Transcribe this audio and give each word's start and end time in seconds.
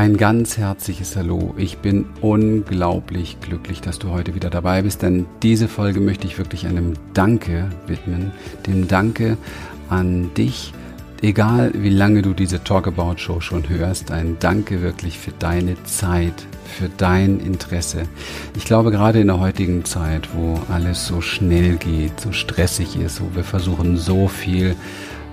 Ein 0.00 0.16
ganz 0.16 0.56
herzliches 0.56 1.14
Hallo. 1.14 1.52
Ich 1.58 1.76
bin 1.76 2.06
unglaublich 2.22 3.38
glücklich, 3.42 3.82
dass 3.82 3.98
du 3.98 4.08
heute 4.08 4.34
wieder 4.34 4.48
dabei 4.48 4.80
bist, 4.80 5.02
denn 5.02 5.26
diese 5.42 5.68
Folge 5.68 6.00
möchte 6.00 6.26
ich 6.26 6.38
wirklich 6.38 6.66
einem 6.66 6.94
Danke 7.12 7.68
widmen. 7.86 8.32
Dem 8.66 8.88
Danke 8.88 9.36
an 9.90 10.32
dich, 10.32 10.72
egal 11.20 11.72
wie 11.74 11.90
lange 11.90 12.22
du 12.22 12.32
diese 12.32 12.64
Talkabout 12.64 13.18
Show 13.18 13.42
schon 13.42 13.68
hörst. 13.68 14.10
Ein 14.10 14.38
Danke 14.40 14.80
wirklich 14.80 15.18
für 15.18 15.32
deine 15.32 15.76
Zeit, 15.84 16.46
für 16.64 16.88
dein 16.96 17.38
Interesse. 17.38 18.04
Ich 18.56 18.64
glaube, 18.64 18.92
gerade 18.92 19.20
in 19.20 19.26
der 19.26 19.38
heutigen 19.38 19.84
Zeit, 19.84 20.30
wo 20.34 20.58
alles 20.72 21.06
so 21.06 21.20
schnell 21.20 21.76
geht, 21.76 22.18
so 22.18 22.32
stressig 22.32 22.96
ist, 22.96 23.20
wo 23.20 23.36
wir 23.36 23.44
versuchen, 23.44 23.98
so 23.98 24.28
viel 24.28 24.76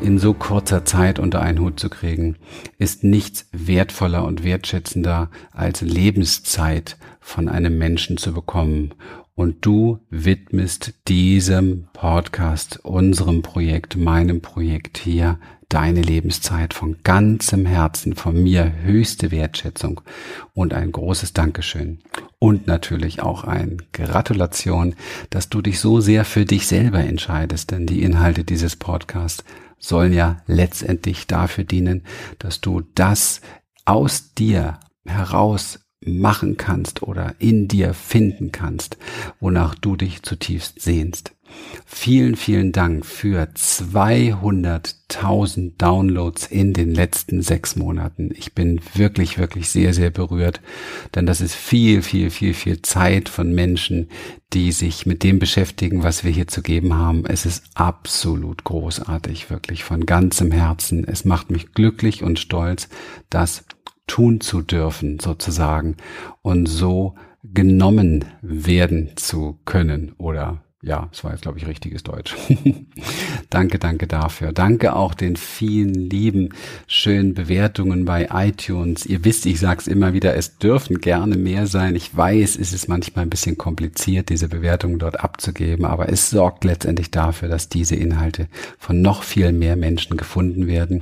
in 0.02 0.20
so 0.20 0.34
kurzer 0.34 0.86
Zeit 0.86 1.20
unter 1.20 1.42
einen 1.42 1.60
Hut 1.60 1.80
zu 1.80 1.90
kriegen, 1.90 2.38
ist 2.78 3.04
nichts 3.04 3.48
wertvoller 3.52 4.26
und 4.26 4.44
wertschätzender 4.44 5.30
als 5.52 5.82
Lebenszeit 5.82 6.98
von 7.20 7.50
einem 7.50 7.78
Menschen 7.78 8.18
zu 8.18 8.34
bekommen. 8.34 8.94
Und 9.36 9.66
du 9.66 10.00
widmest 10.10 10.94
diesem 11.08 11.88
Podcast, 11.94 12.80
unserem 12.84 13.42
Projekt, 13.42 13.96
meinem 13.96 14.42
Projekt 14.42 14.98
hier 14.98 15.40
deine 15.70 16.02
Lebenszeit 16.02 16.74
von 16.74 16.98
ganzem 17.04 17.66
Herzen, 17.66 18.16
von 18.16 18.42
mir 18.42 18.72
höchste 18.84 19.32
Wertschätzung 19.32 20.02
und 20.54 20.74
ein 20.74 20.92
großes 20.92 21.34
Dankeschön. 21.34 22.00
Und 22.40 22.68
natürlich 22.68 23.22
auch 23.22 23.44
ein 23.44 23.82
Gratulation, 23.92 24.96
dass 25.30 25.50
du 25.50 25.62
dich 25.62 25.80
so 25.80 26.00
sehr 26.00 26.24
für 26.24 26.46
dich 26.46 26.68
selber 26.68 27.00
entscheidest, 27.00 27.72
denn 27.72 27.86
die 27.86 28.02
Inhalte 28.04 28.44
dieses 28.44 28.76
Podcasts 28.76 29.44
sollen 29.80 30.14
ja 30.14 30.38
letztendlich 30.48 31.28
dafür 31.28 31.64
dienen, 31.64 32.04
dass 32.40 32.62
du 32.62 32.82
das 32.96 33.42
aus 33.86 34.34
dir 34.34 34.80
heraus 35.06 35.80
machen 36.02 36.58
kannst 36.58 37.04
oder 37.04 37.36
in 37.40 37.68
dir 37.68 37.94
finden 37.94 38.52
kannst, 38.52 38.98
wonach 39.40 39.76
du 39.76 39.96
dich 39.96 40.24
zutiefst 40.24 40.82
sehnst. 40.82 41.34
Vielen, 41.86 42.36
vielen 42.36 42.74
Dank 42.74 43.06
für 43.06 43.48
200.000 43.56 45.78
Downloads 45.78 46.48
in 46.48 46.74
den 46.74 46.94
letzten 46.94 47.42
sechs 47.42 47.78
Monaten. 47.78 48.32
Ich 48.36 48.54
bin 48.54 48.82
wirklich, 48.94 49.38
wirklich 49.38 49.70
sehr, 49.70 49.94
sehr 49.94 50.10
berührt, 50.10 50.60
denn 51.16 51.26
das 51.26 51.40
ist 51.40 51.56
viel, 51.56 52.02
viel, 52.02 52.30
viel, 52.30 52.54
viel 52.54 52.82
Zeit 52.82 53.30
von 53.30 53.54
Menschen, 53.54 54.10
die 54.54 54.74
sich 54.74 55.06
mit 55.06 55.24
dem 55.24 55.40
beschäftigen, 55.40 56.04
was 56.04 56.26
wir 56.26 56.32
hier 56.32 56.48
zu 56.48 56.62
geben 56.62 56.94
haben. 56.94 57.26
Es 57.26 57.46
ist 57.46 57.64
absolut 57.74 58.66
großartig, 58.66 59.50
wirklich 59.50 59.86
von 59.86 60.06
ganzem 60.06 60.52
Herzen. 60.52 61.08
Es 61.08 61.24
macht 61.26 61.52
mich 61.52 61.74
glücklich 61.74 62.24
und 62.24 62.40
stolz, 62.40 62.90
das 63.30 63.64
tun 64.08 64.42
zu 64.42 64.62
dürfen, 64.62 65.20
sozusagen, 65.20 65.98
und 66.42 66.68
so 66.68 67.16
genommen 67.44 68.26
werden 68.42 69.12
zu 69.16 69.60
können 69.66 70.14
oder 70.18 70.62
ja, 70.84 71.10
es 71.12 71.24
war 71.24 71.32
jetzt, 71.32 71.42
glaube 71.42 71.58
ich, 71.58 71.68
richtiges 71.68 72.04
Deutsch. 72.04 72.36
danke, 73.50 73.80
danke 73.80 74.06
dafür. 74.06 74.54
Danke 74.54 74.96
auch 74.96 75.16
den 75.16 75.36
vielen 75.36 75.94
lieben, 75.94 76.50
schönen 76.86 77.34
Bewertungen 77.34 78.06
bei 78.06 78.30
iTunes. 78.32 79.06
Ihr 79.06 79.26
wisst, 79.26 79.48
ich 79.48 79.60
sage 79.60 79.82
es 79.82 79.88
immer 79.88 80.14
wieder, 80.14 80.36
es 80.36 80.60
dürfen 80.60 81.02
gerne 81.02 81.36
mehr 81.36 81.66
sein. 81.66 81.96
Ich 81.96 82.16
weiß, 82.16 82.58
es 82.58 82.74
ist 82.74 82.88
manchmal 82.88 83.26
ein 83.26 83.32
bisschen 83.32 83.58
kompliziert, 83.58 84.30
diese 84.30 84.48
Bewertungen 84.48 85.00
dort 85.00 85.20
abzugeben, 85.20 85.84
aber 85.84 86.10
es 86.10 86.30
sorgt 86.30 86.64
letztendlich 86.64 87.10
dafür, 87.10 87.50
dass 87.50 87.70
diese 87.70 87.96
Inhalte 87.96 88.48
von 88.78 89.02
noch 89.02 89.24
viel 89.24 89.52
mehr 89.54 89.76
Menschen 89.76 90.16
gefunden 90.16 90.68
werden 90.68 91.02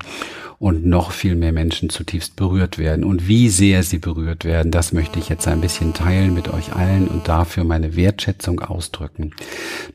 und 0.60 0.86
noch 0.86 1.12
viel 1.12 1.36
mehr 1.36 1.52
Menschen 1.52 1.90
zutiefst 1.90 2.36
berührt 2.36 2.78
werden. 2.78 3.04
Und 3.04 3.28
wie 3.28 3.50
sehr 3.50 3.84
sie 3.84 3.98
berührt 3.98 4.46
werden, 4.46 4.72
das 4.72 4.94
möchte 4.94 5.20
ich 5.20 5.30
jetzt 5.30 5.48
ein 5.48 5.62
bisschen 5.62 5.94
teilen 5.94 6.34
mit 6.34 6.48
euch 6.54 6.74
allen 6.74 7.08
und 7.08 7.28
dafür 7.28 7.64
meine 7.64 7.96
Wertschätzung 7.96 8.60
ausdrücken. 8.62 9.32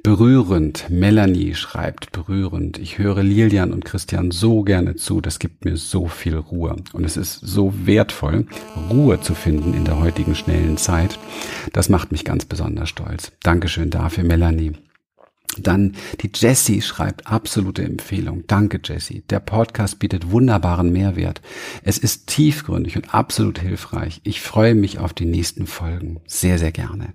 Berührend, 0.02 0.90
Melanie 0.90 1.54
schreibt 1.54 2.12
berührend. 2.12 2.78
Ich 2.78 2.98
höre 2.98 3.22
Lilian 3.22 3.72
und 3.72 3.84
Christian 3.84 4.30
so 4.30 4.62
gerne 4.62 4.96
zu, 4.96 5.20
das 5.20 5.38
gibt 5.38 5.64
mir 5.64 5.76
so 5.76 6.08
viel 6.08 6.36
Ruhe. 6.36 6.76
Und 6.92 7.04
es 7.04 7.16
ist 7.16 7.40
so 7.40 7.72
wertvoll, 7.84 8.46
Ruhe 8.90 9.20
zu 9.20 9.34
finden 9.34 9.74
in 9.74 9.84
der 9.84 9.98
heutigen 9.98 10.34
schnellen 10.34 10.76
Zeit. 10.76 11.18
Das 11.72 11.88
macht 11.88 12.12
mich 12.12 12.24
ganz 12.24 12.44
besonders 12.44 12.88
stolz. 12.88 13.32
Dankeschön 13.42 13.90
dafür, 13.90 14.24
Melanie. 14.24 14.72
Dann 15.58 15.94
die 16.20 16.30
Jessie 16.32 16.80
schreibt 16.80 17.26
absolute 17.26 17.82
Empfehlung. 17.82 18.44
Danke 18.46 18.80
Jessie. 18.84 19.24
Der 19.30 19.40
Podcast 19.40 19.98
bietet 19.98 20.30
wunderbaren 20.30 20.92
Mehrwert. 20.92 21.40
Es 21.82 21.98
ist 21.98 22.28
tiefgründig 22.28 22.94
und 22.94 23.12
absolut 23.12 23.58
hilfreich. 23.58 24.20
Ich 24.22 24.40
freue 24.40 24.76
mich 24.76 25.00
auf 25.00 25.12
die 25.12 25.24
nächsten 25.24 25.66
Folgen. 25.66 26.20
Sehr, 26.26 26.58
sehr 26.58 26.70
gerne. 26.70 27.14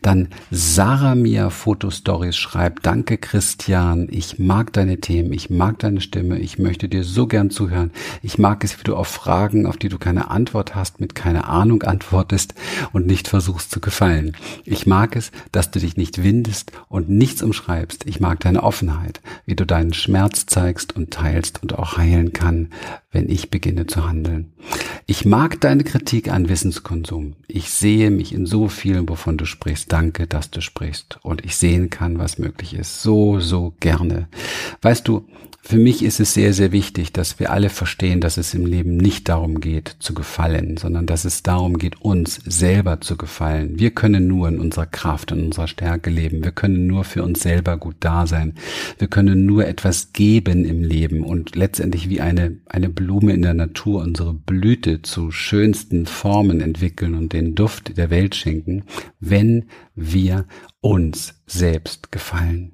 Dann 0.00 0.28
Sarah 0.52 1.16
Mia 1.16 1.50
Fotostories 1.50 2.36
schreibt, 2.36 2.86
danke 2.86 3.18
Christian. 3.18 4.06
Ich 4.10 4.38
mag 4.38 4.72
deine 4.72 5.00
Themen. 5.00 5.32
Ich 5.32 5.50
mag 5.50 5.80
deine 5.80 6.00
Stimme. 6.00 6.38
Ich 6.38 6.60
möchte 6.60 6.88
dir 6.88 7.02
so 7.02 7.26
gern 7.26 7.50
zuhören. 7.50 7.90
Ich 8.22 8.38
mag 8.38 8.62
es, 8.62 8.78
wie 8.78 8.84
du 8.84 8.94
auf 8.94 9.08
Fragen, 9.08 9.66
auf 9.66 9.76
die 9.76 9.88
du 9.88 9.98
keine 9.98 10.30
Antwort 10.30 10.76
hast, 10.76 11.00
mit 11.00 11.16
keine 11.16 11.48
Ahnung 11.48 11.82
antwortest 11.82 12.54
und 12.92 13.08
nicht 13.08 13.26
versuchst 13.26 13.72
zu 13.72 13.80
gefallen. 13.80 14.36
Ich 14.64 14.86
mag 14.86 15.16
es, 15.16 15.32
dass 15.50 15.72
du 15.72 15.80
dich 15.80 15.96
nicht 15.96 16.22
windest 16.22 16.70
und 16.88 17.08
nichts 17.08 17.42
umschreibst 17.42 17.71
beschreibst. 17.72 18.06
Ich 18.06 18.20
mag 18.20 18.40
deine 18.40 18.62
Offenheit, 18.62 19.20
wie 19.46 19.56
du 19.56 19.64
deinen 19.64 19.92
Schmerz 19.94 20.46
zeigst 20.46 20.94
und 20.94 21.10
teilst 21.10 21.62
und 21.62 21.78
auch 21.78 21.96
heilen 21.96 22.32
kann, 22.32 22.68
wenn 23.10 23.28
ich 23.28 23.50
beginne 23.50 23.86
zu 23.86 24.06
handeln. 24.06 24.52
Ich 25.06 25.24
mag 25.24 25.60
deine 25.60 25.84
Kritik 25.84 26.30
an 26.30 26.48
Wissenskonsum. 26.48 27.34
Ich 27.48 27.70
sehe 27.70 28.10
mich 28.10 28.34
in 28.34 28.46
so 28.46 28.68
vielen, 28.68 29.08
wovon 29.08 29.36
du 29.36 29.44
sprichst. 29.44 29.92
Danke, 29.92 30.26
dass 30.26 30.50
du 30.50 30.60
sprichst 30.60 31.18
und 31.22 31.44
ich 31.44 31.56
sehen 31.56 31.90
kann, 31.90 32.18
was 32.18 32.38
möglich 32.38 32.74
ist. 32.74 33.02
So, 33.02 33.40
so 33.40 33.74
gerne. 33.80 34.28
Weißt 34.80 35.06
du, 35.06 35.26
für 35.64 35.78
mich 35.78 36.04
ist 36.04 36.18
es 36.18 36.34
sehr, 36.34 36.52
sehr 36.52 36.72
wichtig, 36.72 37.12
dass 37.12 37.38
wir 37.38 37.52
alle 37.52 37.68
verstehen, 37.68 38.20
dass 38.20 38.36
es 38.36 38.52
im 38.52 38.66
Leben 38.66 38.96
nicht 38.96 39.28
darum 39.28 39.60
geht, 39.60 39.96
zu 40.00 40.12
gefallen, 40.12 40.76
sondern 40.76 41.06
dass 41.06 41.24
es 41.24 41.44
darum 41.44 41.78
geht, 41.78 42.02
uns 42.02 42.40
selber 42.44 43.00
zu 43.00 43.16
gefallen. 43.16 43.78
Wir 43.78 43.92
können 43.92 44.26
nur 44.26 44.48
in 44.48 44.58
unserer 44.58 44.86
Kraft 44.86 45.30
und 45.30 45.40
unserer 45.40 45.68
Stärke 45.68 46.10
leben. 46.10 46.42
Wir 46.42 46.50
können 46.50 46.88
nur 46.88 47.04
für 47.04 47.22
uns 47.22 47.42
selber 47.42 47.76
gut 47.76 47.94
da 48.00 48.26
sein. 48.26 48.54
Wir 48.98 49.06
können 49.06 49.46
nur 49.46 49.64
etwas 49.64 50.12
geben 50.12 50.64
im 50.64 50.82
Leben 50.82 51.22
und 51.22 51.54
letztendlich 51.54 52.08
wie 52.08 52.20
eine, 52.20 52.56
eine 52.66 52.88
Blume 52.88 53.32
in 53.32 53.42
der 53.42 53.54
Natur 53.54 54.02
unsere 54.02 54.34
Blüte 54.82 55.02
zu 55.02 55.30
schönsten 55.30 56.06
Formen 56.06 56.60
entwickeln 56.60 57.14
und 57.14 57.32
den 57.32 57.54
Duft 57.54 57.96
der 57.96 58.10
Welt 58.10 58.34
schenken, 58.34 58.84
wenn 59.20 59.66
wir 59.94 60.46
uns 60.80 61.34
selbst 61.46 62.10
gefallen. 62.10 62.72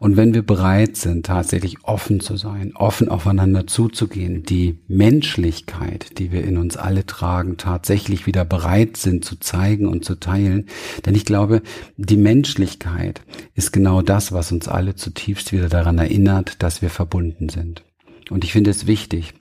Und 0.00 0.16
wenn 0.16 0.34
wir 0.34 0.42
bereit 0.42 0.96
sind, 0.96 1.26
tatsächlich 1.26 1.84
offen 1.84 2.18
zu 2.18 2.36
sein, 2.36 2.74
offen 2.74 3.08
aufeinander 3.08 3.68
zuzugehen, 3.68 4.42
die 4.42 4.80
Menschlichkeit, 4.88 6.18
die 6.18 6.32
wir 6.32 6.42
in 6.42 6.58
uns 6.58 6.76
alle 6.76 7.06
tragen, 7.06 7.56
tatsächlich 7.58 8.26
wieder 8.26 8.44
bereit 8.44 8.96
sind 8.96 9.24
zu 9.24 9.36
zeigen 9.38 9.86
und 9.86 10.04
zu 10.04 10.16
teilen, 10.16 10.66
denn 11.06 11.14
ich 11.14 11.24
glaube, 11.24 11.62
die 11.96 12.16
Menschlichkeit 12.16 13.22
ist 13.54 13.72
genau 13.72 14.02
das, 14.02 14.32
was 14.32 14.50
uns 14.50 14.66
alle 14.66 14.96
zutiefst 14.96 15.52
wieder 15.52 15.68
daran 15.68 15.98
erinnert, 15.98 16.60
dass 16.64 16.82
wir 16.82 16.90
verbunden 16.90 17.48
sind. 17.48 17.84
Und 18.30 18.42
ich 18.42 18.52
finde 18.52 18.70
es 18.70 18.88
wichtig, 18.88 19.34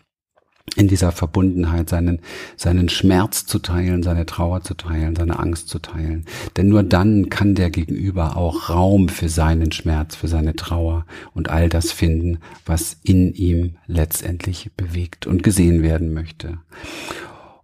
in 0.76 0.88
dieser 0.88 1.12
Verbundenheit 1.12 1.90
seinen, 1.90 2.20
seinen 2.56 2.90
Schmerz 2.90 3.46
zu 3.46 3.60
teilen, 3.60 4.02
seine 4.02 4.26
Trauer 4.26 4.62
zu 4.62 4.74
teilen, 4.74 5.16
seine 5.16 5.38
Angst 5.40 5.70
zu 5.70 5.80
teilen. 5.80 6.26
Denn 6.58 6.68
nur 6.68 6.84
dann 6.84 7.30
kann 7.30 7.54
der 7.54 7.70
Gegenüber 7.70 8.38
auch 8.38 8.70
Raum 8.70 9.10
für 9.10 9.30
seinen 9.30 9.72
Schmerz, 9.72 10.16
für 10.16 10.28
seine 10.28 10.56
Trauer 10.56 11.06
und 11.34 11.50
all 11.50 11.70
das 11.70 11.92
finden, 11.92 12.40
was 12.66 12.98
in 13.04 13.34
ihm 13.34 13.76
letztendlich 13.88 14.72
bewegt 14.76 15.28
und 15.28 15.44
gesehen 15.44 15.84
werden 15.84 16.14
möchte. 16.14 16.58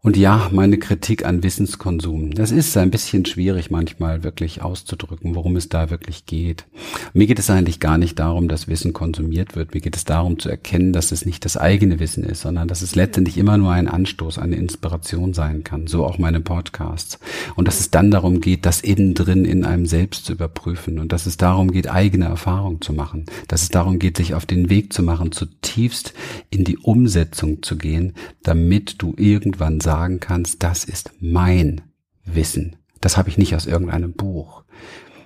Und 0.01 0.15
ja, 0.15 0.49
meine 0.53 0.77
Kritik 0.77 1.25
an 1.25 1.43
Wissenskonsum. 1.43 2.31
Das 2.33 2.51
ist 2.51 2.77
ein 2.77 2.89
bisschen 2.89 3.25
schwierig 3.25 3.69
manchmal 3.69 4.23
wirklich 4.23 4.61
auszudrücken, 4.61 5.35
worum 5.35 5.57
es 5.57 5.67
da 5.67 5.89
wirklich 5.89 6.25
geht. 6.25 6.63
Mir 7.11 7.27
geht 7.27 7.37
es 7.37 7.49
eigentlich 7.49 7.81
gar 7.81 7.97
nicht 7.97 8.17
darum, 8.17 8.47
dass 8.47 8.69
Wissen 8.69 8.93
konsumiert 8.93 9.57
wird. 9.57 9.73
Mir 9.73 9.81
geht 9.81 9.97
es 9.97 10.05
darum 10.05 10.39
zu 10.39 10.47
erkennen, 10.47 10.93
dass 10.93 11.11
es 11.11 11.25
nicht 11.25 11.43
das 11.43 11.57
eigene 11.57 11.99
Wissen 11.99 12.23
ist, 12.23 12.39
sondern 12.39 12.69
dass 12.69 12.81
es 12.81 12.95
letztendlich 12.95 13.37
immer 13.37 13.57
nur 13.57 13.73
ein 13.73 13.89
Anstoß, 13.89 14.37
eine 14.37 14.55
Inspiration 14.55 15.33
sein 15.33 15.65
kann. 15.65 15.87
So 15.87 16.05
auch 16.05 16.17
meine 16.17 16.39
Podcasts. 16.39 17.19
Und 17.55 17.67
dass 17.67 17.81
es 17.81 17.91
dann 17.91 18.09
darum 18.09 18.39
geht, 18.39 18.65
das 18.65 18.79
innen 18.79 19.15
drin 19.15 19.43
in 19.43 19.65
einem 19.65 19.85
selbst 19.85 20.23
zu 20.23 20.31
überprüfen. 20.31 20.99
Und 20.99 21.11
dass 21.11 21.25
es 21.25 21.35
darum 21.35 21.71
geht, 21.71 21.89
eigene 21.89 22.23
Erfahrungen 22.23 22.79
zu 22.79 22.93
machen. 22.93 23.25
Dass 23.49 23.63
es 23.63 23.69
darum 23.69 23.99
geht, 23.99 24.15
sich 24.15 24.33
auf 24.33 24.45
den 24.45 24.69
Weg 24.69 24.93
zu 24.93 25.03
machen, 25.03 25.33
zutiefst 25.33 26.13
in 26.49 26.63
die 26.63 26.77
Umsetzung 26.77 27.63
zu 27.63 27.77
gehen, 27.77 28.13
damit 28.43 29.01
du 29.01 29.13
irgendwann 29.17 29.81
sagen 29.89 30.19
kannst, 30.19 30.61
das 30.61 30.83
ist 30.83 31.09
mein 31.19 31.81
Wissen. 32.23 32.75
Das 33.01 33.17
habe 33.17 33.27
ich 33.27 33.39
nicht 33.39 33.55
aus 33.55 33.65
irgendeinem 33.65 34.13
Buch. 34.13 34.63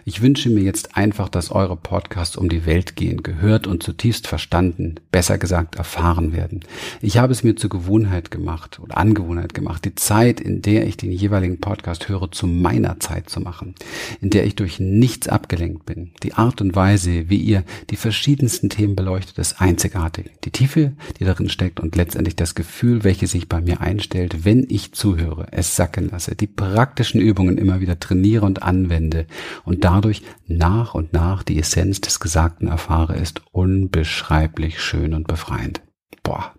ich 0.07 0.23
wünsche 0.23 0.49
mir 0.49 0.63
jetzt 0.63 0.97
einfach, 0.97 1.29
dass 1.29 1.51
eure 1.51 1.77
Podcasts 1.77 2.39
um 2.39 2.49
die 2.49 2.65
Welt 2.65 2.97
gehen, 2.97 3.23
gehört 3.23 3.67
und 3.67 3.83
zutiefst 3.83 4.27
verstanden, 4.27 4.95
besser 5.13 5.37
gesagt 5.37 5.75
erfahren 5.75 6.33
werden. 6.33 6.61
Ich 7.03 7.19
habe 7.19 7.31
es 7.31 7.45
mir 7.45 7.57
zur 7.57 7.69
Gewohnheit 7.69 8.31
gemacht 8.31 8.81
oder 8.81 8.97
Angewohnheit 8.97 9.53
gemacht, 9.53 9.85
die 9.85 9.97
Zeit, 9.97 10.41
in 10.41 10.63
der 10.63 10.87
ich 10.87 10.97
den 10.97 11.13
jeweiligen 11.13 11.61
Podcast 11.61 12.09
höre, 12.09 12.33
zu 12.33 12.47
meiner 12.47 12.99
Zeit 13.01 13.29
zu 13.29 13.41
machen, 13.41 13.75
in 14.23 14.31
der 14.31 14.47
ich 14.47 14.57
durch 14.57 14.81
nichts 14.81 15.29
abgelenkt 15.29 15.85
bin. 15.85 16.13
Die 16.23 16.33
Art 16.33 16.63
und 16.63 16.75
Weise, 16.75 17.29
wie 17.29 17.37
ihr 17.37 17.65
die 17.91 17.97
verschiedensten 17.97 18.71
Themen 18.71 18.97
beleuchtet, 18.97 19.37
ist 19.37 19.61
einzigartig. 19.61 20.31
Die 20.45 20.53
Tiefe, 20.53 20.95
die 21.21 21.25
darin 21.25 21.51
steckt 21.51 21.81
und 21.81 21.97
letztendlich 21.97 22.35
das 22.35 22.55
Gefühl, 22.55 23.05
welches 23.05 23.33
sich 23.33 23.47
bei 23.47 23.61
mir 23.61 23.83
einstellt, 23.83 24.47
wenn 24.47 24.65
ich 24.71 24.93
zuhöre, 24.93 25.49
es 25.51 25.77
sacken 25.77 26.14
lasse, 26.15 26.35
die 26.37 26.47
praktischen 26.47 27.21
Übungen 27.21 27.59
immer 27.59 27.81
wieder 27.81 27.99
trainiere 27.99 28.47
und 28.47 28.63
anwende 28.63 29.27
und 29.65 29.85
dadurch 29.85 30.23
nach 30.47 30.95
und 30.95 31.13
nach 31.13 31.43
die 31.43 31.59
Essenz 31.59 32.01
des 32.01 32.21
Gesagten 32.21 32.69
erfahre, 32.69 33.17
ist 33.17 33.43
unbeschreiblich 33.53 34.81
schön 34.81 35.13
und 35.13 35.27
befreiend. 35.27 35.83
Boah. 36.23 36.55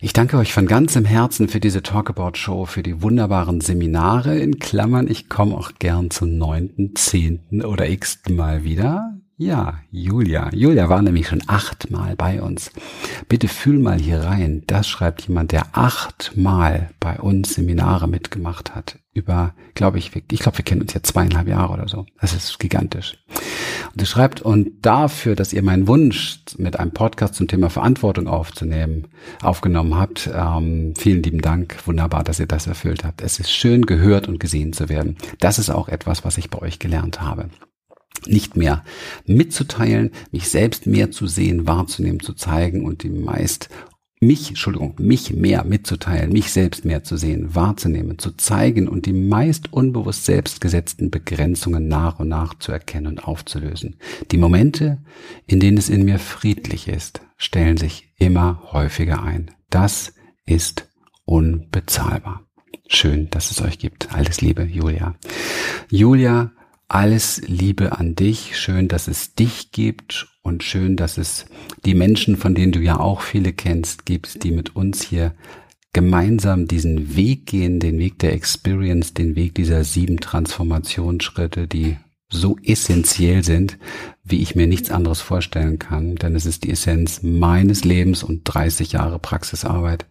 Ich 0.00 0.12
danke 0.12 0.38
euch 0.38 0.52
von 0.52 0.66
ganzem 0.66 1.04
Herzen 1.04 1.48
für 1.48 1.60
diese 1.60 1.82
Talkabout 1.82 2.36
Show, 2.36 2.64
für 2.64 2.82
die 2.82 3.02
wunderbaren 3.02 3.60
Seminare. 3.60 4.38
In 4.38 4.58
Klammern, 4.58 5.08
ich 5.08 5.28
komme 5.28 5.56
auch 5.56 5.72
gern 5.78 6.10
zum 6.10 6.38
neunten, 6.38 6.96
zehnten 6.96 7.62
oder 7.62 7.88
x 7.88 8.20
Mal 8.30 8.64
wieder. 8.64 9.20
Ja, 9.42 9.78
Julia. 9.90 10.50
Julia 10.52 10.90
war 10.90 11.00
nämlich 11.00 11.28
schon 11.28 11.42
achtmal 11.46 12.14
bei 12.14 12.42
uns. 12.42 12.70
Bitte 13.26 13.48
fühl 13.48 13.78
mal 13.78 13.98
hier 13.98 14.20
rein. 14.20 14.64
Das 14.66 14.86
schreibt 14.86 15.26
jemand, 15.28 15.52
der 15.52 15.64
achtmal 15.72 16.90
bei 17.00 17.18
uns 17.18 17.54
Seminare 17.54 18.06
mitgemacht 18.06 18.74
hat. 18.74 18.98
Über, 19.14 19.54
glaube 19.72 19.96
ich, 19.96 20.14
ich 20.14 20.40
glaube, 20.40 20.58
wir 20.58 20.64
kennen 20.66 20.82
uns 20.82 20.92
jetzt 20.92 21.06
zweieinhalb 21.06 21.48
Jahre 21.48 21.72
oder 21.72 21.88
so. 21.88 22.04
Das 22.20 22.34
ist 22.34 22.58
gigantisch. 22.58 23.16
Und 23.94 24.02
er 24.02 24.04
schreibt, 24.04 24.42
und 24.42 24.72
dafür, 24.82 25.36
dass 25.36 25.54
ihr 25.54 25.62
meinen 25.62 25.88
Wunsch 25.88 26.40
mit 26.58 26.78
einem 26.78 26.90
Podcast 26.92 27.36
zum 27.36 27.48
Thema 27.48 27.70
Verantwortung 27.70 28.28
aufzunehmen, 28.28 29.08
aufgenommen 29.40 29.94
habt, 29.94 30.28
ähm, 30.34 30.92
vielen 30.98 31.22
lieben 31.22 31.40
Dank. 31.40 31.78
Wunderbar, 31.86 32.24
dass 32.24 32.40
ihr 32.40 32.46
das 32.46 32.66
erfüllt 32.66 33.04
habt. 33.04 33.22
Es 33.22 33.40
ist 33.40 33.50
schön, 33.50 33.86
gehört 33.86 34.28
und 34.28 34.38
gesehen 34.38 34.74
zu 34.74 34.90
werden. 34.90 35.16
Das 35.38 35.58
ist 35.58 35.70
auch 35.70 35.88
etwas, 35.88 36.26
was 36.26 36.36
ich 36.36 36.50
bei 36.50 36.58
euch 36.58 36.78
gelernt 36.78 37.22
habe 37.22 37.48
nicht 38.26 38.56
mehr 38.56 38.84
mitzuteilen, 39.26 40.10
mich 40.30 40.48
selbst 40.48 40.86
mehr 40.86 41.10
zu 41.10 41.26
sehen, 41.26 41.66
wahrzunehmen, 41.66 42.20
zu 42.20 42.34
zeigen 42.34 42.84
und 42.84 43.02
die 43.02 43.10
meist 43.10 43.68
mich, 44.22 44.50
Entschuldigung, 44.50 44.94
mich 44.98 45.34
mehr 45.34 45.64
mitzuteilen, 45.64 46.30
mich 46.30 46.52
selbst 46.52 46.84
mehr 46.84 47.02
zu 47.02 47.16
sehen, 47.16 47.54
wahrzunehmen, 47.54 48.18
zu 48.18 48.32
zeigen 48.32 48.86
und 48.86 49.06
die 49.06 49.14
meist 49.14 49.72
unbewusst 49.72 50.26
selbst 50.26 50.60
gesetzten 50.60 51.10
Begrenzungen 51.10 51.88
nach 51.88 52.20
und 52.20 52.28
nach 52.28 52.54
zu 52.58 52.70
erkennen 52.70 53.06
und 53.06 53.24
aufzulösen. 53.24 53.96
Die 54.30 54.36
Momente, 54.36 54.98
in 55.46 55.58
denen 55.58 55.78
es 55.78 55.88
in 55.88 56.04
mir 56.04 56.18
friedlich 56.18 56.86
ist, 56.86 57.22
stellen 57.38 57.78
sich 57.78 58.12
immer 58.18 58.62
häufiger 58.72 59.22
ein. 59.22 59.52
Das 59.70 60.12
ist 60.44 60.88
unbezahlbar. 61.24 62.44
Schön, 62.88 63.30
dass 63.30 63.50
es 63.50 63.62
euch 63.62 63.78
gibt. 63.78 64.12
Alles 64.12 64.42
Liebe, 64.42 64.64
Julia. 64.64 65.14
Julia 65.88 66.52
alles 66.90 67.40
Liebe 67.46 67.98
an 67.98 68.16
dich. 68.16 68.58
Schön, 68.58 68.88
dass 68.88 69.06
es 69.06 69.34
dich 69.34 69.70
gibt 69.70 70.26
und 70.42 70.64
schön, 70.64 70.96
dass 70.96 71.18
es 71.18 71.46
die 71.84 71.94
Menschen, 71.94 72.36
von 72.36 72.54
denen 72.54 72.72
du 72.72 72.80
ja 72.80 72.98
auch 72.98 73.20
viele 73.20 73.52
kennst, 73.52 74.06
gibt, 74.06 74.42
die 74.42 74.50
mit 74.50 74.74
uns 74.74 75.02
hier 75.02 75.34
gemeinsam 75.92 76.66
diesen 76.66 77.14
Weg 77.14 77.46
gehen, 77.46 77.78
den 77.78 77.98
Weg 77.98 78.18
der 78.18 78.32
Experience, 78.32 79.14
den 79.14 79.36
Weg 79.36 79.54
dieser 79.54 79.84
sieben 79.84 80.18
Transformationsschritte, 80.18 81.68
die 81.68 81.96
so 82.28 82.56
essentiell 82.62 83.44
sind, 83.44 83.78
wie 84.24 84.40
ich 84.40 84.54
mir 84.54 84.66
nichts 84.66 84.90
anderes 84.90 85.20
vorstellen 85.20 85.78
kann, 85.78 86.16
denn 86.16 86.36
es 86.36 86.46
ist 86.46 86.64
die 86.64 86.70
Essenz 86.70 87.22
meines 87.22 87.84
Lebens 87.84 88.22
und 88.22 88.42
30 88.44 88.92
Jahre 88.92 89.18
Praxisarbeit. 89.18 90.06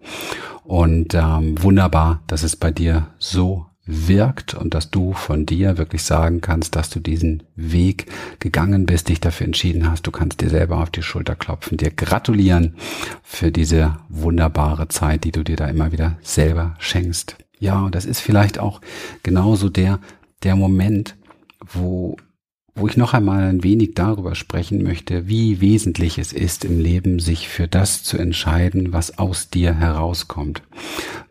Und 0.63 1.13
ähm, 1.13 1.61
wunderbar, 1.61 2.23
dass 2.27 2.43
es 2.43 2.55
bei 2.55 2.71
dir 2.71 3.07
so 3.19 3.68
wirkt 3.91 4.53
und 4.53 4.73
dass 4.73 4.91
du 4.91 5.13
von 5.13 5.45
dir 5.45 5.77
wirklich 5.77 6.03
sagen 6.03 6.41
kannst, 6.41 6.75
dass 6.75 6.89
du 6.89 6.99
diesen 6.99 7.43
Weg 7.55 8.05
gegangen 8.39 8.85
bist, 8.85 9.09
dich 9.09 9.19
dafür 9.19 9.47
entschieden 9.47 9.89
hast. 9.89 10.05
Du 10.05 10.11
kannst 10.11 10.41
dir 10.41 10.49
selber 10.49 10.77
auf 10.77 10.91
die 10.91 11.01
Schulter 11.01 11.35
klopfen, 11.35 11.77
dir 11.77 11.89
gratulieren 11.89 12.75
für 13.23 13.51
diese 13.51 13.97
wunderbare 14.07 14.87
Zeit, 14.89 15.23
die 15.23 15.31
du 15.31 15.43
dir 15.43 15.55
da 15.55 15.67
immer 15.67 15.91
wieder 15.91 16.17
selber 16.21 16.75
schenkst. 16.77 17.35
Ja, 17.57 17.81
und 17.81 17.95
das 17.95 18.05
ist 18.05 18.19
vielleicht 18.19 18.59
auch 18.59 18.79
genauso 19.23 19.69
der, 19.69 19.99
der 20.43 20.55
Moment, 20.55 21.15
wo 21.65 22.15
wo 22.75 22.87
ich 22.87 22.95
noch 22.95 23.13
einmal 23.13 23.43
ein 23.43 23.63
wenig 23.63 23.93
darüber 23.93 24.35
sprechen 24.35 24.83
möchte, 24.83 25.27
wie 25.27 25.59
wesentlich 25.59 26.17
es 26.17 26.31
ist 26.31 26.63
im 26.63 26.79
Leben, 26.79 27.19
sich 27.19 27.49
für 27.49 27.67
das 27.67 28.03
zu 28.03 28.17
entscheiden, 28.17 28.93
was 28.93 29.17
aus 29.17 29.49
dir 29.49 29.73
herauskommt. 29.73 30.61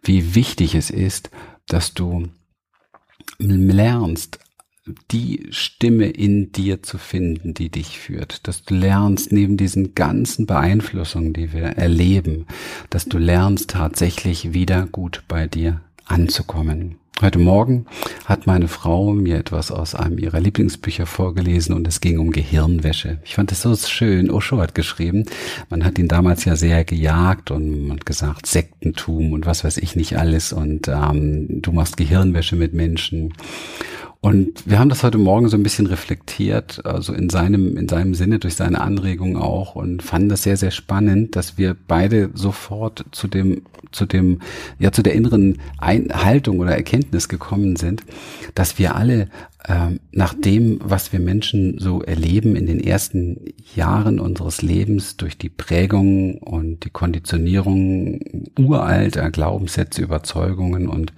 Wie 0.02 0.35
wichtig 0.35 0.75
es 0.75 0.90
ist, 0.90 1.30
dass 1.66 1.94
du 1.94 2.28
lernst, 3.38 4.38
die 5.11 5.49
Stimme 5.50 6.06
in 6.06 6.52
dir 6.52 6.82
zu 6.82 6.99
finden, 6.99 7.54
die 7.54 7.70
dich 7.70 7.99
führt, 7.99 8.47
dass 8.49 8.62
du 8.62 8.75
lernst, 8.75 9.32
neben 9.32 9.56
diesen 9.56 9.94
ganzen 9.94 10.47
Beeinflussungen, 10.47 11.32
die 11.32 11.52
wir 11.52 11.64
erleben, 11.64 12.47
dass 12.90 13.04
du 13.04 13.18
lernst, 13.18 13.70
tatsächlich 13.70 14.54
wieder 14.54 14.87
gut 14.87 15.25
bei 15.28 15.47
dir 15.47 15.80
anzukommen. 16.06 16.97
Heute 17.20 17.40
Morgen 17.40 17.87
hat 18.26 18.46
meine 18.46 18.68
Frau 18.68 19.12
mir 19.12 19.38
etwas 19.38 19.72
aus 19.72 19.96
einem 19.96 20.18
ihrer 20.18 20.38
Lieblingsbücher 20.38 21.04
vorgelesen 21.04 21.75
und 21.75 21.88
es 21.88 22.00
ging 22.00 22.20
um 22.20 22.30
Gehirnwäsche. 22.30 23.18
Ich 23.25 23.34
fand 23.34 23.50
es 23.50 23.62
so 23.62 23.75
schön. 23.75 24.30
Osho 24.30 24.58
hat 24.58 24.76
geschrieben, 24.76 25.25
man 25.68 25.84
hat 25.84 25.98
ihn 25.98 26.06
damals 26.06 26.44
ja 26.44 26.54
sehr 26.54 26.84
gejagt 26.84 27.50
und 27.50 27.88
man 27.88 27.96
hat 27.96 28.06
gesagt 28.06 28.46
Sektentum 28.46 29.32
und 29.32 29.46
was 29.46 29.64
weiß 29.64 29.78
ich 29.78 29.96
nicht 29.96 30.16
alles 30.16 30.52
und 30.52 30.87
ähm, 30.87 31.60
du 31.60 31.72
machst 31.72 31.96
Gehirnwäsche 31.96 32.54
mit 32.54 32.72
Menschen. 32.72 33.34
Und 34.20 34.68
wir 34.68 34.80
haben 34.80 34.88
das 34.88 35.04
heute 35.04 35.18
Morgen 35.18 35.48
so 35.48 35.56
ein 35.56 35.62
bisschen 35.62 35.87
reflektiert, 35.87 36.84
also 36.84 37.12
in 37.12 37.30
seinem, 37.30 37.76
in 37.76 37.88
seinem 37.88 38.14
Sinne, 38.14 38.40
durch 38.40 38.56
seine 38.56 38.80
Anregung 38.80 39.37
auch 39.37 39.76
und 39.76 40.02
fanden 40.02 40.28
das 40.28 40.42
sehr, 40.42 40.56
sehr 40.56 40.72
spannend, 40.72 41.37
dass 41.37 41.56
wir 41.56 41.76
beide 41.87 42.30
sofort 42.34 43.04
zu 43.12 43.28
dem, 43.28 43.62
zu 43.92 44.06
dem, 44.06 44.40
ja, 44.80 44.90
zu 44.90 45.02
der 45.02 45.14
inneren 45.14 45.58
Einhaltung 45.78 46.58
oder 46.58 46.72
Erkenntnis 46.72 47.28
gekommen 47.28 47.76
sind, 47.76 48.02
dass 48.56 48.76
wir 48.76 48.96
alle 48.96 49.28
ähm, 49.67 49.99
nach 50.12 50.35
dem, 50.35 50.79
was 50.83 51.12
wir 51.12 51.19
Menschen 51.19 51.79
so 51.79 52.03
erleben 52.03 52.55
in 52.55 52.67
den 52.67 52.79
ersten 52.79 53.41
Jahren 53.75 54.21
unseres 54.21 54.62
Lebens 54.62 55.17
durch 55.17 55.37
die 55.37 55.49
Prägung 55.49 56.38
und 56.38 56.85
die 56.85 56.91
Konditionierung 56.91 58.21
uralter 58.57 59.31
Glaubenssätze, 59.31 60.03
Überzeugungen 60.03 60.88
und 60.88 61.12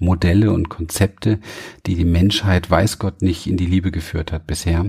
Modelle 0.00 0.50
und 0.50 0.70
Konzepte, 0.70 1.38
die 1.86 1.94
die 1.94 2.04
Menschheit, 2.04 2.68
weiß 2.68 2.98
Gott, 2.98 3.22
nicht 3.22 3.46
in 3.46 3.56
die 3.56 3.66
Liebe 3.66 3.92
geführt 3.92 4.32
hat 4.32 4.46
bisher, 4.46 4.86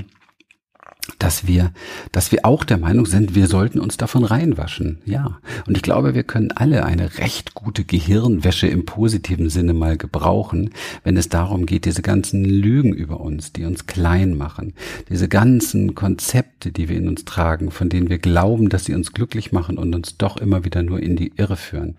dass 1.25 1.47
wir, 1.47 1.71
dass 2.11 2.31
wir 2.31 2.45
auch 2.45 2.63
der 2.63 2.77
Meinung 2.77 3.07
sind, 3.07 3.33
wir 3.33 3.47
sollten 3.47 3.79
uns 3.79 3.97
davon 3.97 4.25
reinwaschen. 4.25 4.99
Ja. 5.05 5.39
Und 5.65 5.75
ich 5.75 5.81
glaube, 5.81 6.13
wir 6.13 6.21
können 6.21 6.51
alle 6.51 6.85
eine 6.85 7.17
recht 7.17 7.55
gute 7.55 7.83
Gehirnwäsche 7.83 8.67
im 8.67 8.85
positiven 8.85 9.49
Sinne 9.49 9.73
mal 9.73 9.97
gebrauchen, 9.97 10.69
wenn 11.03 11.17
es 11.17 11.27
darum 11.27 11.65
geht, 11.65 11.85
diese 11.85 12.03
ganzen 12.03 12.45
Lügen 12.45 12.93
über 12.93 13.21
uns, 13.21 13.51
die 13.51 13.65
uns 13.65 13.87
klein 13.87 14.37
machen, 14.37 14.73
diese 15.09 15.27
ganzen 15.27 15.95
Konzepte, 15.95 16.71
die 16.71 16.89
wir 16.89 16.97
in 16.97 17.07
uns 17.07 17.25
tragen, 17.25 17.71
von 17.71 17.89
denen 17.89 18.11
wir 18.11 18.19
glauben, 18.19 18.69
dass 18.69 18.85
sie 18.85 18.93
uns 18.93 19.11
glücklich 19.11 19.51
machen 19.51 19.79
und 19.79 19.95
uns 19.95 20.17
doch 20.17 20.37
immer 20.37 20.63
wieder 20.63 20.83
nur 20.83 20.99
in 20.99 21.15
die 21.15 21.33
Irre 21.37 21.57
führen. 21.57 21.95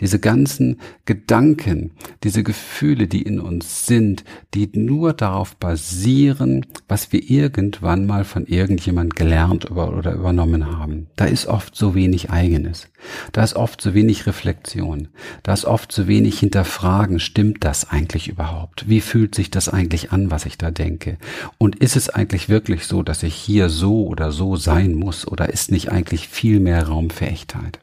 Diese 0.00 0.18
ganzen 0.18 0.80
Gedanken, 1.04 1.90
diese 2.24 2.42
Gefühle, 2.42 3.08
die 3.08 3.20
in 3.20 3.40
uns 3.40 3.84
sind, 3.84 4.24
die 4.54 4.70
nur 4.72 5.12
darauf 5.12 5.54
basieren, 5.56 6.64
was 6.88 7.12
wir 7.12 7.28
irgendwann 7.30 8.06
mal 8.06 8.24
von 8.24 8.46
irgendjemand 8.70 9.16
gelernt 9.16 9.70
oder 9.72 10.12
übernommen 10.12 10.78
haben. 10.78 11.08
Da 11.16 11.24
ist 11.24 11.46
oft 11.46 11.74
so 11.74 11.96
wenig 11.96 12.30
eigenes. 12.30 12.88
Da 13.32 13.42
ist 13.42 13.56
oft 13.56 13.80
so 13.80 13.94
wenig 13.94 14.26
Reflexion. 14.28 15.08
Da 15.42 15.52
ist 15.52 15.64
oft 15.64 15.90
so 15.90 16.06
wenig 16.06 16.38
hinterfragen. 16.38 17.18
Stimmt 17.18 17.64
das 17.64 17.90
eigentlich 17.90 18.28
überhaupt? 18.28 18.88
Wie 18.88 19.00
fühlt 19.00 19.34
sich 19.34 19.50
das 19.50 19.68
eigentlich 19.68 20.12
an, 20.12 20.30
was 20.30 20.46
ich 20.46 20.56
da 20.56 20.70
denke? 20.70 21.18
Und 21.58 21.76
ist 21.76 21.96
es 21.96 22.10
eigentlich 22.10 22.48
wirklich 22.48 22.86
so, 22.86 23.02
dass 23.02 23.24
ich 23.24 23.34
hier 23.34 23.68
so 23.68 24.06
oder 24.06 24.30
so 24.30 24.54
sein 24.54 24.94
muss? 24.94 25.26
Oder 25.26 25.48
ist 25.48 25.72
nicht 25.72 25.90
eigentlich 25.90 26.28
viel 26.28 26.60
mehr 26.60 26.86
Raum 26.86 27.10
für 27.10 27.26
Echtheit? 27.26 27.80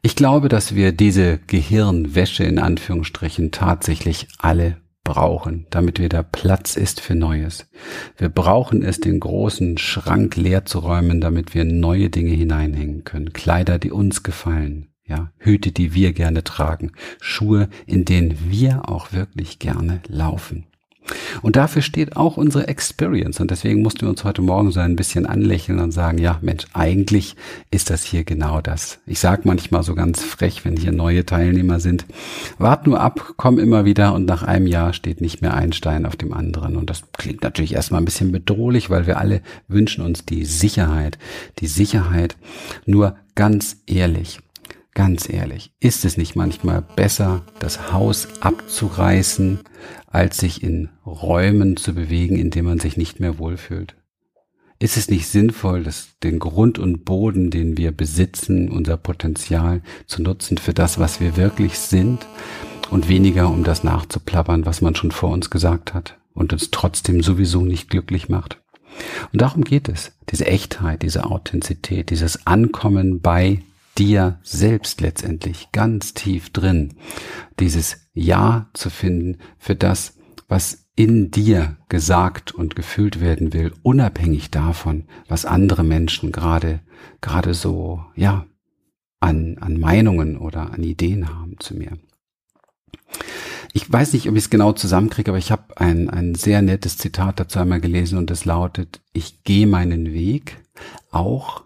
Ich 0.00 0.16
glaube, 0.16 0.48
dass 0.48 0.74
wir 0.74 0.92
diese 0.92 1.38
Gehirnwäsche 1.46 2.44
in 2.44 2.58
Anführungsstrichen 2.58 3.50
tatsächlich 3.50 4.28
alle 4.38 4.78
brauchen, 5.04 5.66
damit 5.70 6.00
wieder 6.00 6.22
Platz 6.22 6.76
ist 6.76 7.00
für 7.00 7.14
Neues. 7.14 7.70
Wir 8.16 8.30
brauchen 8.30 8.82
es, 8.82 8.98
den 8.98 9.20
großen 9.20 9.78
Schrank 9.78 10.36
leer 10.36 10.64
zu 10.64 10.80
räumen, 10.80 11.20
damit 11.20 11.54
wir 11.54 11.64
neue 11.64 12.10
Dinge 12.10 12.32
hineinhängen 12.32 13.04
können. 13.04 13.32
Kleider, 13.32 13.78
die 13.78 13.92
uns 13.92 14.22
gefallen. 14.22 14.88
Ja, 15.06 15.30
Hüte, 15.36 15.70
die 15.70 15.92
wir 15.92 16.14
gerne 16.14 16.44
tragen. 16.44 16.92
Schuhe, 17.20 17.68
in 17.86 18.06
denen 18.06 18.50
wir 18.50 18.88
auch 18.88 19.12
wirklich 19.12 19.58
gerne 19.58 20.00
laufen. 20.08 20.66
Und 21.42 21.56
dafür 21.56 21.82
steht 21.82 22.16
auch 22.16 22.36
unsere 22.36 22.68
Experience. 22.68 23.40
Und 23.40 23.50
deswegen 23.50 23.82
mussten 23.82 24.02
wir 24.02 24.08
uns 24.08 24.24
heute 24.24 24.42
Morgen 24.42 24.70
so 24.70 24.80
ein 24.80 24.96
bisschen 24.96 25.26
anlächeln 25.26 25.78
und 25.78 25.92
sagen, 25.92 26.18
ja, 26.18 26.38
Mensch, 26.40 26.64
eigentlich 26.72 27.36
ist 27.70 27.90
das 27.90 28.04
hier 28.04 28.24
genau 28.24 28.60
das. 28.60 28.98
Ich 29.06 29.18
sage 29.18 29.42
manchmal 29.44 29.82
so 29.82 29.94
ganz 29.94 30.22
frech, 30.22 30.64
wenn 30.64 30.76
hier 30.76 30.92
neue 30.92 31.26
Teilnehmer 31.26 31.80
sind, 31.80 32.06
wart 32.58 32.86
nur 32.86 33.00
ab, 33.00 33.34
komm 33.36 33.58
immer 33.58 33.84
wieder 33.84 34.14
und 34.14 34.24
nach 34.24 34.42
einem 34.42 34.66
Jahr 34.66 34.92
steht 34.92 35.20
nicht 35.20 35.42
mehr 35.42 35.54
ein 35.54 35.72
Stein 35.72 36.06
auf 36.06 36.16
dem 36.16 36.32
anderen. 36.32 36.76
Und 36.76 36.90
das 36.90 37.02
klingt 37.12 37.42
natürlich 37.42 37.74
erstmal 37.74 38.00
ein 38.00 38.06
bisschen 38.06 38.32
bedrohlich, 38.32 38.90
weil 38.90 39.06
wir 39.06 39.18
alle 39.18 39.42
wünschen 39.68 40.04
uns 40.04 40.24
die 40.24 40.44
Sicherheit. 40.44 41.18
Die 41.58 41.66
Sicherheit. 41.66 42.36
Nur 42.86 43.16
ganz 43.34 43.76
ehrlich, 43.86 44.38
Ganz 44.94 45.28
ehrlich, 45.28 45.72
ist 45.80 46.04
es 46.04 46.16
nicht 46.16 46.36
manchmal 46.36 46.80
besser, 46.80 47.42
das 47.58 47.92
Haus 47.92 48.28
abzureißen, 48.40 49.58
als 50.06 50.38
sich 50.38 50.62
in 50.62 50.88
Räumen 51.04 51.76
zu 51.76 51.94
bewegen, 51.94 52.36
in 52.36 52.50
denen 52.50 52.68
man 52.68 52.78
sich 52.78 52.96
nicht 52.96 53.18
mehr 53.18 53.38
wohlfühlt? 53.38 53.96
Ist 54.78 54.96
es 54.96 55.10
nicht 55.10 55.26
sinnvoll, 55.26 55.82
das, 55.82 56.10
den 56.22 56.38
Grund 56.38 56.78
und 56.78 57.04
Boden, 57.04 57.50
den 57.50 57.76
wir 57.76 57.90
besitzen, 57.90 58.70
unser 58.70 58.96
Potenzial 58.96 59.82
zu 60.06 60.22
nutzen 60.22 60.58
für 60.58 60.74
das, 60.74 61.00
was 61.00 61.20
wir 61.20 61.36
wirklich 61.36 61.78
sind 61.78 62.24
und 62.90 63.08
weniger 63.08 63.48
um 63.48 63.64
das 63.64 63.82
nachzuplappern, 63.82 64.64
was 64.64 64.80
man 64.80 64.94
schon 64.94 65.10
vor 65.10 65.30
uns 65.30 65.50
gesagt 65.50 65.92
hat 65.92 66.18
und 66.34 66.52
uns 66.52 66.70
trotzdem 66.70 67.20
sowieso 67.20 67.62
nicht 67.64 67.90
glücklich 67.90 68.28
macht? 68.28 68.60
Und 69.32 69.42
darum 69.42 69.64
geht 69.64 69.88
es. 69.88 70.12
Diese 70.30 70.46
Echtheit, 70.46 71.02
diese 71.02 71.24
Authentizität, 71.24 72.10
dieses 72.10 72.46
Ankommen 72.46 73.20
bei 73.20 73.60
dir 73.98 74.38
selbst 74.42 75.00
letztendlich 75.00 75.70
ganz 75.72 76.14
tief 76.14 76.50
drin, 76.50 76.94
dieses 77.60 78.08
Ja 78.12 78.68
zu 78.74 78.90
finden 78.90 79.38
für 79.58 79.74
das, 79.74 80.18
was 80.48 80.86
in 80.96 81.30
dir 81.30 81.76
gesagt 81.88 82.52
und 82.52 82.76
gefühlt 82.76 83.20
werden 83.20 83.52
will, 83.52 83.72
unabhängig 83.82 84.50
davon, 84.50 85.04
was 85.28 85.44
andere 85.44 85.82
Menschen 85.82 86.30
gerade, 86.30 86.80
gerade 87.20 87.54
so, 87.54 88.04
ja, 88.14 88.46
an, 89.20 89.56
an 89.58 89.80
Meinungen 89.80 90.36
oder 90.36 90.72
an 90.72 90.82
Ideen 90.82 91.28
haben 91.28 91.56
zu 91.58 91.74
mir. 91.74 91.98
Ich 93.72 93.90
weiß 93.90 94.12
nicht, 94.12 94.28
ob 94.28 94.36
ich 94.36 94.44
es 94.44 94.50
genau 94.50 94.72
zusammenkriege, 94.72 95.30
aber 95.32 95.38
ich 95.38 95.50
habe 95.50 95.78
ein, 95.78 96.08
ein 96.08 96.36
sehr 96.36 96.62
nettes 96.62 96.96
Zitat 96.96 97.40
dazu 97.40 97.58
einmal 97.58 97.80
gelesen 97.80 98.18
und 98.18 98.30
es 98.30 98.44
lautet, 98.44 99.00
ich 99.12 99.42
gehe 99.42 99.66
meinen 99.66 100.12
Weg, 100.12 100.58
auch 101.10 101.64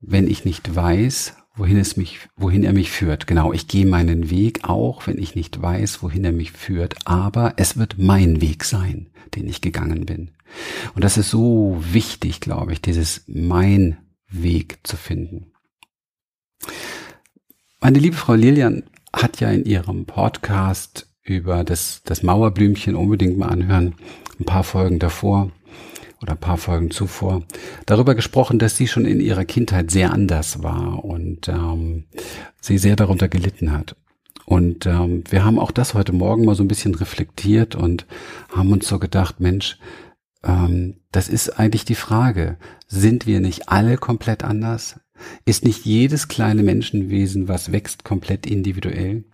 wenn 0.00 0.26
ich 0.26 0.46
nicht 0.46 0.74
weiß, 0.74 1.36
wohin 1.54 1.76
es 1.76 1.96
mich, 1.96 2.20
wohin 2.36 2.64
er 2.64 2.72
mich 2.72 2.90
führt. 2.90 3.26
Genau, 3.26 3.52
ich 3.52 3.68
gehe 3.68 3.86
meinen 3.86 4.30
Weg, 4.30 4.64
auch 4.64 5.06
wenn 5.06 5.18
ich 5.18 5.34
nicht 5.34 5.60
weiß, 5.60 6.02
wohin 6.02 6.24
er 6.24 6.32
mich 6.32 6.52
führt, 6.52 7.06
aber 7.06 7.54
es 7.56 7.76
wird 7.76 7.98
mein 7.98 8.40
Weg 8.40 8.64
sein, 8.64 9.10
den 9.34 9.48
ich 9.48 9.60
gegangen 9.60 10.06
bin. 10.06 10.30
Und 10.94 11.04
das 11.04 11.16
ist 11.16 11.30
so 11.30 11.76
wichtig, 11.80 12.40
glaube 12.40 12.72
ich, 12.72 12.80
dieses 12.82 13.24
mein 13.26 13.98
Weg 14.28 14.78
zu 14.84 14.96
finden. 14.96 15.52
Meine 17.80 17.98
liebe 17.98 18.16
Frau 18.16 18.34
Lilian 18.34 18.84
hat 19.12 19.40
ja 19.40 19.50
in 19.50 19.64
ihrem 19.64 20.06
Podcast 20.06 21.08
über 21.22 21.64
das, 21.64 22.02
das 22.04 22.22
Mauerblümchen 22.22 22.94
unbedingt 22.94 23.38
mal 23.38 23.48
anhören, 23.48 23.94
ein 24.38 24.44
paar 24.44 24.64
Folgen 24.64 24.98
davor, 24.98 25.50
oder 26.22 26.32
ein 26.32 26.40
paar 26.40 26.58
Folgen 26.58 26.90
zuvor 26.90 27.42
darüber 27.86 28.14
gesprochen, 28.14 28.58
dass 28.58 28.76
sie 28.76 28.86
schon 28.86 29.04
in 29.06 29.20
ihrer 29.20 29.44
Kindheit 29.44 29.90
sehr 29.90 30.12
anders 30.12 30.62
war 30.62 31.04
und 31.04 31.48
ähm, 31.48 32.04
sie 32.60 32.78
sehr 32.78 32.96
darunter 32.96 33.28
gelitten 33.28 33.72
hat. 33.72 33.96
Und 34.44 34.84
ähm, 34.86 35.24
wir 35.30 35.44
haben 35.44 35.58
auch 35.58 35.70
das 35.70 35.94
heute 35.94 36.12
Morgen 36.12 36.44
mal 36.44 36.54
so 36.54 36.64
ein 36.64 36.68
bisschen 36.68 36.94
reflektiert 36.94 37.74
und 37.74 38.06
haben 38.52 38.72
uns 38.72 38.88
so 38.88 38.98
gedacht, 38.98 39.38
Mensch, 39.38 39.78
ähm, 40.42 40.96
das 41.12 41.28
ist 41.28 41.58
eigentlich 41.58 41.84
die 41.84 41.94
Frage, 41.94 42.58
sind 42.88 43.26
wir 43.26 43.40
nicht 43.40 43.68
alle 43.68 43.96
komplett 43.96 44.42
anders? 44.42 45.00
Ist 45.44 45.64
nicht 45.64 45.84
jedes 45.84 46.28
kleine 46.28 46.62
Menschenwesen, 46.62 47.46
was 47.46 47.72
wächst, 47.72 48.04
komplett 48.04 48.46
individuell? 48.46 49.24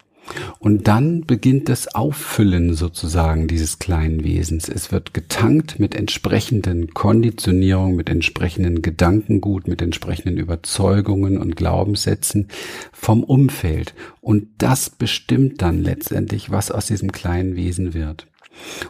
Und 0.59 0.89
dann 0.89 1.23
beginnt 1.27 1.69
das 1.69 1.95
Auffüllen 1.95 2.75
sozusagen 2.75 3.49
dieses 3.49 3.79
kleinen 3.79 4.25
Wesens. 4.25 4.69
Es 4.69 4.91
wird 4.93 5.15
getankt 5.15 5.79
mit 5.79 5.95
entsprechenden 5.95 6.95
Konditionierungen, 6.95 7.97
mit 7.97 8.09
entsprechenden 8.09 8.83
Gedankengut, 8.83 9.69
mit 9.69 9.83
entsprechenden 9.83 10.39
Überzeugungen 10.39 11.39
und 11.39 11.57
Glaubenssätzen 11.57 12.49
vom 12.93 13.23
Umfeld. 13.23 13.95
Und 14.21 14.49
das 14.59 14.91
bestimmt 14.91 15.63
dann 15.63 15.83
letztendlich, 15.83 16.51
was 16.51 16.71
aus 16.71 16.87
diesem 16.87 17.13
kleinen 17.13 17.57
Wesen 17.57 17.95
wird. 17.95 18.27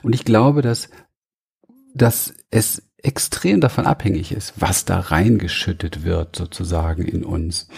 Und 0.02 0.14
ich 0.14 0.24
glaube, 0.24 0.62
dass, 0.62 0.88
dass 1.94 2.34
es 2.50 2.85
extrem 3.06 3.60
davon 3.60 3.86
abhängig 3.86 4.32
ist, 4.32 4.54
was 4.56 4.84
da 4.84 4.98
reingeschüttet 4.98 6.04
wird 6.04 6.34
sozusagen 6.34 7.04
in 7.04 7.24
uns. 7.24 7.68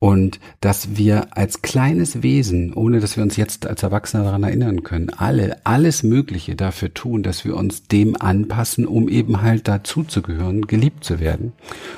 Und 0.00 0.40
dass 0.60 0.96
wir 0.96 1.36
als 1.36 1.62
kleines 1.62 2.22
Wesen, 2.22 2.74
ohne 2.74 3.00
dass 3.00 3.16
wir 3.16 3.22
uns 3.22 3.36
jetzt 3.36 3.66
als 3.66 3.82
Erwachsene 3.82 4.24
daran 4.24 4.42
erinnern 4.42 4.82
können, 4.82 5.08
alle, 5.10 5.64
alles 5.64 6.02
Mögliche 6.02 6.56
dafür 6.56 6.92
tun, 6.92 7.22
dass 7.22 7.44
wir 7.44 7.56
uns 7.56 7.84
dem 7.84 8.20
anpassen, 8.20 8.86
um 8.86 9.08
eben 9.08 9.40
halt 9.40 9.68
dazuzugehören, 9.68 10.66
geliebt 10.66 11.04
zu 11.04 11.20
werden. 11.20 11.52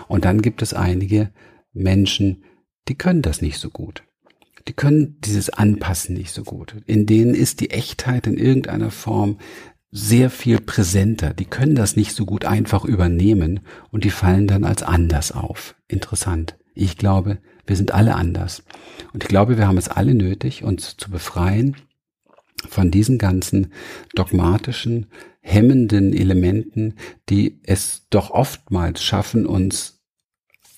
Und 0.07 0.25
dann 0.25 0.43
gibt 0.43 0.63
es 0.63 0.75
einige 0.75 1.31
Menschen, 1.73 2.45
die 2.89 2.95
können 2.95 3.23
das 3.23 3.43
nicht 3.43 3.59
so 3.59 3.71
gut. 3.71 4.05
Die 4.69 4.75
können 4.75 5.17
dieses 5.21 5.51
Anpassen 5.51 6.15
nicht 6.15 6.33
so 6.33 6.45
gut. 6.45 6.77
In 6.87 7.07
denen 7.07 7.35
ist 7.35 7.61
die 7.61 7.71
Echtheit 7.71 8.27
in 8.27 8.37
irgendeiner 8.37 8.91
Form 8.91 9.39
sehr 9.91 10.31
viel 10.31 10.61
präsenter. 10.61 11.33
Die 11.33 11.45
können 11.45 11.75
das 11.75 11.97
nicht 11.97 12.13
so 12.13 12.27
gut 12.27 12.45
einfach 12.45 12.85
übernehmen 12.85 13.61
und 13.91 14.05
die 14.05 14.11
fallen 14.11 14.47
dann 14.47 14.65
als 14.65 14.83
anders 14.83 15.33
auf. 15.33 15.75
Interessant. 15.89 16.57
Ich 16.75 16.97
glaube, 16.97 17.39
wir 17.67 17.77
sind 17.77 17.93
alle 17.93 18.15
anders. 18.15 18.63
Und 19.13 19.25
ich 19.25 19.29
glaube, 19.29 19.57
wir 19.57 19.67
haben 19.67 19.79
es 19.79 19.89
alle 19.89 20.15
nötig, 20.15 20.65
uns 20.65 20.97
zu 20.97 21.11
befreien 21.11 21.77
von 22.69 22.91
diesen 22.91 23.19
ganzen 23.19 23.73
dogmatischen, 24.15 25.07
hemmenden 25.41 26.13
Elementen, 26.13 26.95
die 27.29 27.61
es 27.63 28.07
doch 28.11 28.31
oftmals 28.31 29.03
schaffen, 29.03 29.47
uns 29.47 30.03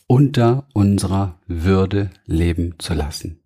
unter 0.07 0.69
unserer 0.73 1.39
Würde 1.47 2.11
leben 2.27 2.75
zu 2.79 2.95
lassen 2.95 3.41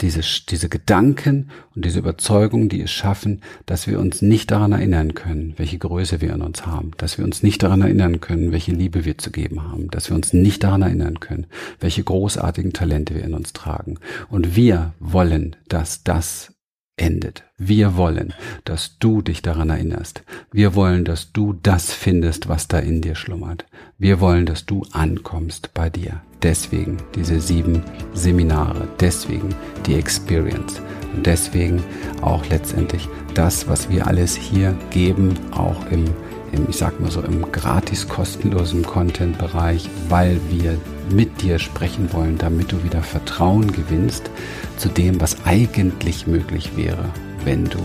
diese, 0.00 0.20
diese 0.48 0.68
Gedanken 0.68 1.50
und 1.74 1.84
diese 1.84 2.00
Überzeugungen, 2.00 2.68
die 2.68 2.82
es 2.82 2.90
schaffen, 2.90 3.40
dass 3.64 3.86
wir 3.86 3.98
uns 3.98 4.20
nicht 4.20 4.50
daran 4.50 4.72
erinnern 4.72 5.14
können, 5.14 5.54
welche 5.56 5.78
Größe 5.78 6.20
wir 6.20 6.34
in 6.34 6.42
uns 6.42 6.66
haben, 6.66 6.90
dass 6.98 7.16
wir 7.16 7.24
uns 7.24 7.42
nicht 7.42 7.62
daran 7.62 7.80
erinnern 7.80 8.20
können, 8.20 8.52
welche 8.52 8.72
Liebe 8.72 9.04
wir 9.04 9.16
zu 9.16 9.30
geben 9.30 9.62
haben, 9.62 9.88
dass 9.90 10.10
wir 10.10 10.16
uns 10.16 10.32
nicht 10.32 10.64
daran 10.64 10.82
erinnern 10.82 11.20
können, 11.20 11.46
welche 11.80 12.04
großartigen 12.04 12.72
Talente 12.72 13.14
wir 13.14 13.24
in 13.24 13.34
uns 13.34 13.52
tragen. 13.52 13.98
Und 14.28 14.54
wir 14.54 14.92
wollen, 15.00 15.56
dass 15.68 16.04
das 16.04 16.52
endet. 16.96 17.44
Wir 17.58 17.96
wollen, 17.96 18.32
dass 18.64 18.98
du 18.98 19.22
dich 19.22 19.42
daran 19.42 19.70
erinnerst. 19.70 20.22
Wir 20.50 20.74
wollen, 20.74 21.04
dass 21.04 21.32
du 21.32 21.52
das 21.54 21.92
findest, 21.92 22.48
was 22.48 22.68
da 22.68 22.78
in 22.78 23.00
dir 23.02 23.14
schlummert. 23.14 23.66
Wir 23.98 24.20
wollen, 24.20 24.46
dass 24.46 24.66
du 24.66 24.84
ankommst 24.92 25.72
bei 25.74 25.90
dir. 25.90 26.22
Deswegen 26.46 26.98
diese 27.16 27.40
sieben 27.40 27.82
Seminare, 28.14 28.86
deswegen 29.00 29.52
die 29.84 29.96
Experience 29.96 30.80
und 31.12 31.26
deswegen 31.26 31.82
auch 32.22 32.46
letztendlich 32.48 33.08
das, 33.34 33.66
was 33.66 33.90
wir 33.90 34.06
alles 34.06 34.36
hier 34.36 34.72
geben, 34.90 35.34
auch 35.50 35.84
im, 35.90 36.04
im 36.52 36.68
ich 36.68 36.76
sag 36.76 37.00
mal 37.00 37.10
so, 37.10 37.20
im 37.20 37.50
gratis 37.50 38.06
kostenlosen 38.06 38.84
Content-Bereich, 38.84 39.90
weil 40.08 40.38
wir 40.48 40.78
mit 41.12 41.42
dir 41.42 41.58
sprechen 41.58 42.12
wollen, 42.12 42.38
damit 42.38 42.70
du 42.70 42.84
wieder 42.84 43.02
Vertrauen 43.02 43.72
gewinnst 43.72 44.30
zu 44.76 44.88
dem, 44.88 45.20
was 45.20 45.44
eigentlich 45.46 46.28
möglich 46.28 46.76
wäre, 46.76 47.06
wenn 47.44 47.64
du 47.64 47.80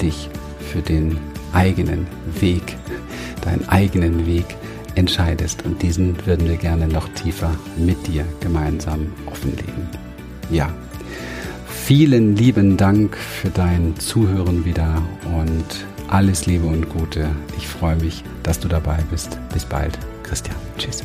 dich 0.00 0.30
für 0.60 0.82
den 0.82 1.18
eigenen 1.52 2.06
Weg, 2.38 2.76
deinen 3.40 3.68
eigenen 3.68 4.24
Weg 4.24 4.46
entscheidest. 4.94 5.64
Und 5.64 5.82
diesen 5.82 6.26
würden 6.26 6.48
wir 6.48 6.56
gerne 6.56 6.88
noch 6.88 7.08
tiefer 7.10 7.50
mit 7.76 8.06
dir 8.06 8.24
gemeinsam 8.40 9.12
offenlegen. 9.26 9.88
Ja, 10.50 10.72
vielen 11.66 12.36
lieben 12.36 12.76
Dank 12.76 13.16
für 13.16 13.50
dein 13.50 13.98
Zuhören 13.98 14.64
wieder 14.64 15.02
und 15.36 15.86
alles 16.08 16.46
Liebe 16.46 16.66
und 16.66 16.88
Gute. 16.90 17.28
Ich 17.56 17.66
freue 17.66 17.96
mich, 17.96 18.22
dass 18.42 18.60
du 18.60 18.68
dabei 18.68 18.98
bist. 19.10 19.38
Bis 19.52 19.64
bald. 19.64 19.98
Christian. 20.22 20.56
Tschüss. 20.78 21.04